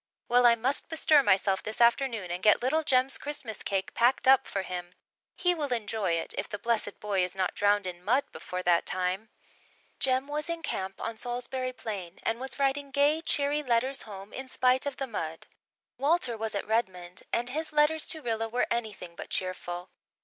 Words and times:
Well, 0.27 0.47
I 0.47 0.55
must 0.55 0.89
bestir 0.89 1.21
myself 1.21 1.61
this 1.61 1.79
afternoon 1.79 2.31
and 2.31 2.41
get 2.41 2.63
little 2.63 2.81
Jem's 2.83 3.19
Christmas 3.19 3.61
cake 3.61 3.93
packed 3.93 4.27
up 4.27 4.47
for 4.47 4.63
him. 4.63 4.95
He 5.35 5.53
will 5.53 5.71
enjoy 5.71 6.13
it, 6.13 6.33
if 6.39 6.49
the 6.49 6.57
blessed 6.57 6.99
boy 6.99 7.23
is 7.23 7.35
not 7.35 7.53
drowned 7.53 7.85
in 7.85 8.03
mud 8.03 8.23
before 8.31 8.63
that 8.63 8.87
time." 8.87 9.29
Jem 9.99 10.27
was 10.27 10.49
in 10.49 10.63
camp 10.63 10.99
on 10.99 11.17
Salisbury 11.17 11.71
Plain 11.71 12.17
and 12.23 12.39
was 12.39 12.57
writing 12.57 12.89
gay, 12.89 13.21
cheery 13.21 13.61
letters 13.61 14.01
home 14.01 14.33
in 14.33 14.47
spite 14.47 14.87
of 14.87 14.97
the 14.97 15.05
mud. 15.05 15.45
Walter 15.99 16.35
was 16.35 16.55
at 16.55 16.65
Redmond 16.65 17.21
and 17.31 17.49
his 17.49 17.71
letters 17.71 18.07
to 18.07 18.23
Rilla 18.23 18.49
were 18.49 18.65
anything 18.71 19.13
but 19.15 19.29
cheerful. 19.29 19.91